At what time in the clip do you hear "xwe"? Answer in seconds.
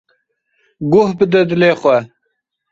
1.81-1.97